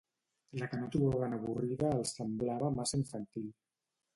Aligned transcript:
La 0.61 0.69
que 0.71 0.79
no 0.83 0.87
trobaven 0.95 1.35
avorrida 1.37 1.91
els 1.99 2.15
semblava 2.17 2.73
massa 2.79 3.01
infantil. 3.05 3.49